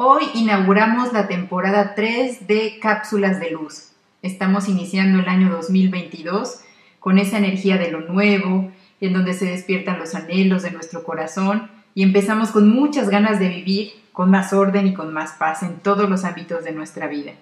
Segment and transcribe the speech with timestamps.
[0.00, 3.88] Hoy inauguramos la temporada 3 de Cápsulas de Luz.
[4.22, 6.60] Estamos iniciando el año 2022
[7.00, 11.68] con esa energía de lo nuevo, en donde se despiertan los anhelos de nuestro corazón
[11.96, 15.80] y empezamos con muchas ganas de vivir, con más orden y con más paz en
[15.80, 17.32] todos los ámbitos de nuestra vida.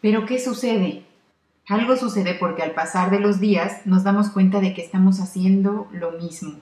[0.00, 1.02] Pero ¿qué sucede?
[1.66, 5.88] Algo sucede porque al pasar de los días nos damos cuenta de que estamos haciendo
[5.90, 6.52] lo mismo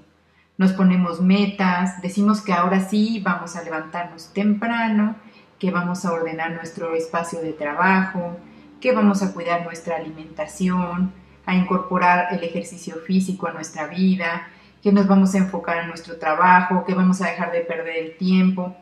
[0.59, 5.15] nos ponemos metas, decimos que ahora sí vamos a levantarnos temprano,
[5.59, 8.37] que vamos a ordenar nuestro espacio de trabajo,
[8.81, 11.13] que vamos a cuidar nuestra alimentación,
[11.47, 14.49] a incorporar el ejercicio físico a nuestra vida,
[14.83, 18.17] que nos vamos a enfocar en nuestro trabajo, que vamos a dejar de perder el
[18.17, 18.77] tiempo.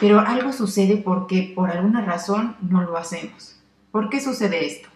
[0.00, 3.60] Pero algo sucede porque por alguna razón no lo hacemos.
[3.90, 4.88] ¿Por qué sucede esto?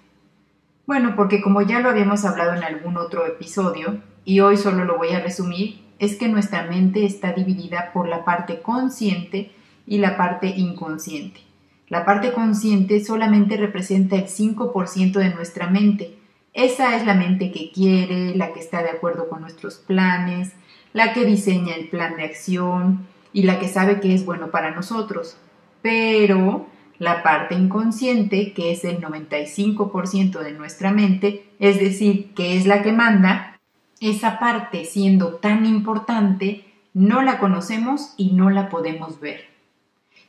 [0.86, 4.98] Bueno, porque como ya lo habíamos hablado en algún otro episodio, y hoy solo lo
[4.98, 9.52] voy a resumir, es que nuestra mente está dividida por la parte consciente
[9.86, 11.40] y la parte inconsciente.
[11.88, 16.16] La parte consciente solamente representa el 5% de nuestra mente.
[16.52, 20.52] Esa es la mente que quiere, la que está de acuerdo con nuestros planes,
[20.92, 24.70] la que diseña el plan de acción y la que sabe que es bueno para
[24.70, 25.36] nosotros.
[25.82, 26.66] Pero
[26.98, 32.82] la parte inconsciente, que es el 95% de nuestra mente, es decir, que es la
[32.82, 33.58] que manda,
[34.00, 39.49] esa parte siendo tan importante, no la conocemos y no la podemos ver.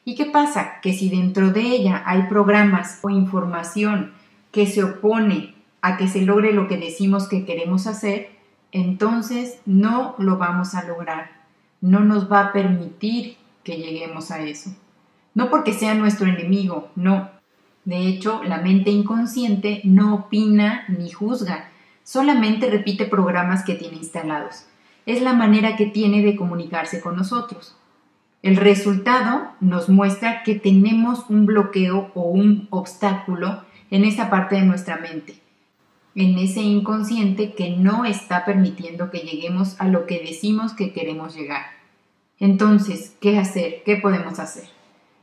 [0.04, 0.80] ¿Y qué pasa?
[0.82, 4.14] Que si dentro de ella hay programas o información
[4.52, 8.30] que se opone a que se logre lo que decimos que queremos hacer,
[8.72, 11.32] entonces no lo vamos a lograr.
[11.82, 14.72] No nos va a permitir que lleguemos a eso.
[15.34, 17.30] No porque sea nuestro enemigo, no.
[17.86, 21.70] De hecho, la mente inconsciente no opina ni juzga,
[22.04, 24.66] solamente repite programas que tiene instalados.
[25.06, 27.76] Es la manera que tiene de comunicarse con nosotros.
[28.42, 34.64] El resultado nos muestra que tenemos un bloqueo o un obstáculo en esa parte de
[34.64, 35.36] nuestra mente,
[36.16, 41.36] en ese inconsciente que no está permitiendo que lleguemos a lo que decimos que queremos
[41.36, 41.66] llegar.
[42.40, 43.84] Entonces, ¿qué hacer?
[43.86, 44.64] ¿Qué podemos hacer?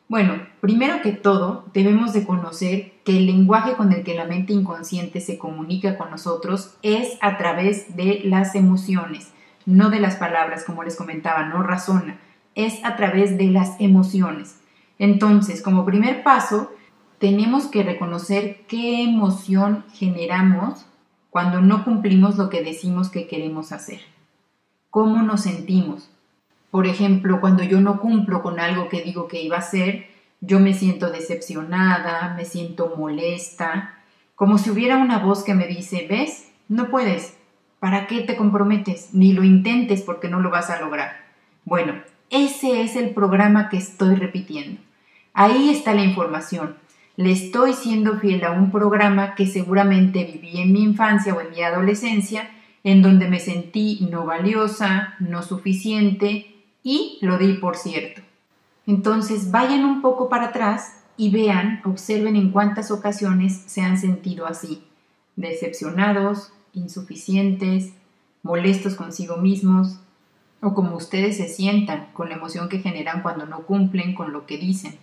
[0.09, 4.53] Bueno, primero que todo, debemos de conocer que el lenguaje con el que la mente
[4.53, 9.33] inconsciente se comunica con nosotros es a través de las emociones,
[9.67, 12.21] no de las palabras, como les comentaba, no razona,
[12.59, 14.59] es a través de las emociones.
[14.99, 16.73] Entonces, como primer paso,
[17.19, 20.85] tenemos que reconocer qué emoción generamos
[21.31, 24.01] cuando no cumplimos lo que decimos que queremos hacer.
[24.91, 26.11] ¿Cómo nos sentimos?
[26.73, 30.07] Por ejemplo, cuando yo no cumplo con algo que digo que iba a hacer,
[30.41, 33.95] yo me siento decepcionada, me siento molesta,
[34.35, 36.51] como si hubiera una voz que me dice, ¿ves?
[36.69, 37.37] No puedes.
[37.79, 39.11] ¿Para qué te comprometes?
[39.13, 41.13] Ni lo intentes porque no lo vas a lograr.
[41.65, 41.95] Bueno,
[42.31, 44.81] ese es el programa que estoy repitiendo.
[45.33, 46.77] Ahí está la información.
[47.17, 51.51] Le estoy siendo fiel a un programa que seguramente viví en mi infancia o en
[51.51, 52.51] mi adolescencia,
[52.85, 58.23] en donde me sentí no valiosa, no suficiente, y lo di por cierto.
[58.87, 64.47] Entonces vayan un poco para atrás y vean, observen en cuántas ocasiones se han sentido
[64.47, 64.85] así,
[65.37, 67.93] decepcionados, insuficientes,
[68.43, 70.01] molestos consigo mismos,
[70.61, 74.47] o como ustedes se sientan con la emoción que generan cuando no cumplen con lo
[74.47, 74.99] que dicen,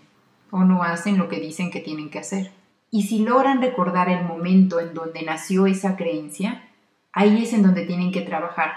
[0.51, 2.51] o no hacen lo que dicen que tienen que hacer.
[2.91, 6.63] Y si logran recordar el momento en donde nació esa creencia,
[7.11, 8.71] ahí es en donde tienen que trabajar,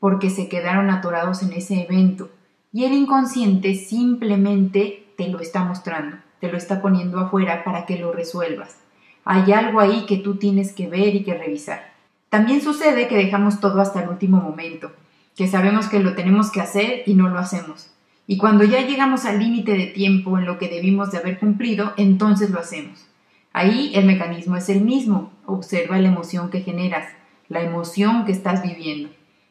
[0.00, 2.30] porque se quedaron atorados en ese evento
[2.72, 7.98] y el inconsciente simplemente te lo está mostrando, te lo está poniendo afuera para que
[7.98, 8.78] lo resuelvas.
[9.24, 11.92] Hay algo ahí que tú tienes que ver y que revisar.
[12.30, 14.90] También sucede que dejamos todo hasta el último momento,
[15.36, 17.90] que sabemos que lo tenemos que hacer y no lo hacemos.
[18.26, 21.92] Y cuando ya llegamos al límite de tiempo en lo que debimos de haber cumplido,
[21.96, 23.06] entonces lo hacemos.
[23.52, 25.32] Ahí el mecanismo es el mismo.
[25.46, 27.06] Observa la emoción que generas,
[27.48, 29.10] la emoción que estás viviendo.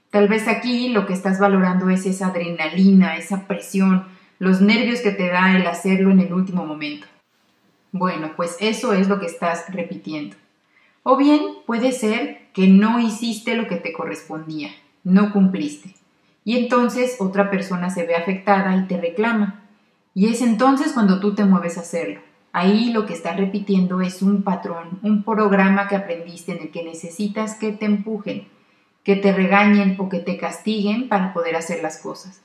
[0.10, 4.06] Tal vez aquí lo que estás valorando es esa adrenalina, esa presión,
[4.40, 7.08] los nervios que te da el hacerlo en el último momento.
[7.92, 10.36] Bueno, pues eso es lo que estás repitiendo.
[11.04, 14.70] O bien puede ser que no hiciste lo que te correspondía,
[15.04, 15.96] no cumpliste.
[16.46, 19.62] Y entonces otra persona se ve afectada y te reclama.
[20.14, 22.22] Y es entonces cuando tú te mueves a hacerlo.
[22.52, 26.84] Ahí lo que estás repitiendo es un patrón, un programa que aprendiste en el que
[26.84, 28.48] necesitas que te empujen,
[29.04, 32.42] que te regañen o que te castiguen para poder hacer las cosas.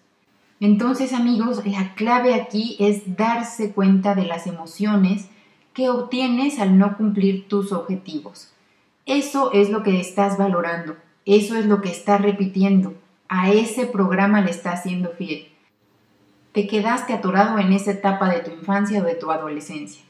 [0.60, 5.28] Entonces, amigos, la clave aquí es darse cuenta de las emociones
[5.72, 8.52] que obtienes al no cumplir tus objetivos.
[9.06, 10.96] Eso es lo que estás valorando,
[11.36, 12.94] eso es lo que estás repitiendo,
[13.28, 15.48] a ese programa le estás siendo fiel.
[16.52, 20.02] Te quedaste atorado en esa etapa de tu infancia o de tu adolescencia.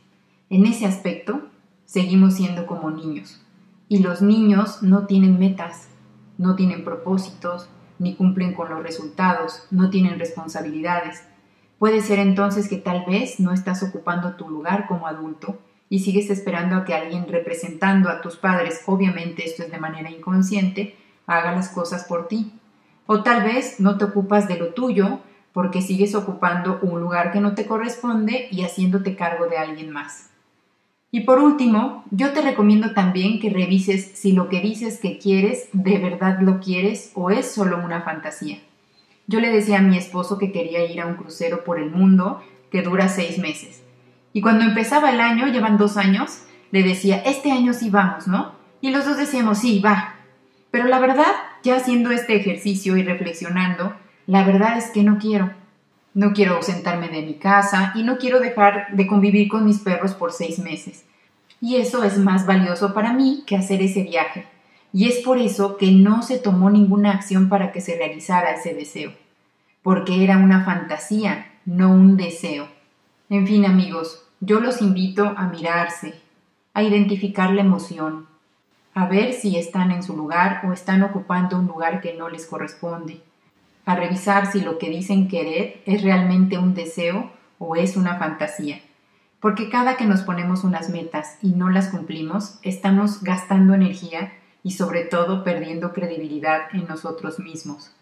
[0.50, 1.48] En ese aspecto,
[1.84, 3.44] seguimos siendo como niños.
[3.88, 5.88] Y los niños no tienen metas,
[6.36, 7.68] no tienen propósitos,
[7.98, 11.24] ni cumplen con los resultados, no tienen responsabilidades.
[11.78, 15.58] Puede ser entonces que tal vez no estás ocupando tu lugar como adulto
[15.90, 20.10] y sigues esperando a que alguien representando a tus padres, obviamente esto es de manera
[20.10, 20.96] inconsciente,
[21.28, 22.52] haga las cosas por ti.
[23.06, 25.20] O tal vez no te ocupas de lo tuyo
[25.52, 30.30] porque sigues ocupando un lugar que no te corresponde y haciéndote cargo de alguien más.
[31.10, 35.68] Y por último, yo te recomiendo también que revises si lo que dices que quieres
[35.72, 38.58] de verdad lo quieres o es solo una fantasía.
[39.26, 42.42] Yo le decía a mi esposo que quería ir a un crucero por el mundo
[42.70, 43.82] que dura seis meses.
[44.34, 48.52] Y cuando empezaba el año, llevan dos años, le decía, este año sí vamos, ¿no?
[48.80, 50.17] Y los dos decíamos, sí, va.
[50.70, 51.32] Pero la verdad,
[51.62, 53.94] ya haciendo este ejercicio y reflexionando,
[54.26, 55.50] la verdad es que no quiero.
[56.14, 60.14] No quiero ausentarme de mi casa y no quiero dejar de convivir con mis perros
[60.14, 61.04] por seis meses.
[61.60, 64.46] Y eso es más valioso para mí que hacer ese viaje.
[64.92, 68.74] Y es por eso que no se tomó ninguna acción para que se realizara ese
[68.74, 69.12] deseo.
[69.82, 72.68] Porque era una fantasía, no un deseo.
[73.30, 76.14] En fin, amigos, yo los invito a mirarse,
[76.74, 78.26] a identificar la emoción,
[78.98, 82.46] a ver si están en su lugar o están ocupando un lugar que no les
[82.46, 83.22] corresponde
[83.86, 87.30] a revisar si lo que dicen querer es realmente un deseo
[87.60, 88.80] o es una fantasía.
[89.38, 94.32] Porque cada que nos ponemos unas metas y no las cumplimos, estamos gastando energía
[94.64, 97.92] y sobre todo perdiendo credibilidad en nosotros mismos.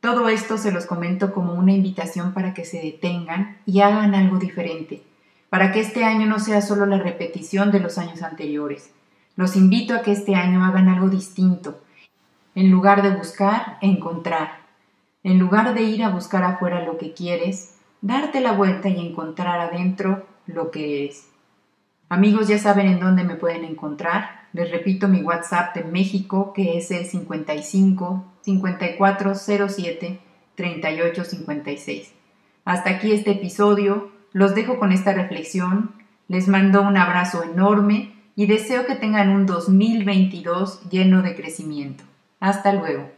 [0.00, 4.38] Todo esto se los comento como una invitación para que se detengan y hagan algo
[4.38, 5.02] diferente,
[5.50, 8.90] para que este año no sea solo la repetición de los años anteriores.
[9.38, 11.80] Los invito a que este año hagan algo distinto.
[12.56, 14.62] En lugar de buscar, encontrar.
[15.22, 19.60] En lugar de ir a buscar afuera lo que quieres, darte la vuelta y encontrar
[19.60, 21.28] adentro lo que eres.
[22.08, 24.48] Amigos, ya saben en dónde me pueden encontrar.
[24.52, 30.20] Les repito mi WhatsApp de México, que es el 55 5407
[30.56, 32.12] 3856.
[32.64, 34.10] Hasta aquí este episodio.
[34.32, 35.92] Los dejo con esta reflexión.
[36.26, 42.04] Les mando un abrazo enorme y deseo que tengan un 2022 lleno de crecimiento.
[42.38, 43.10] Hasta luego.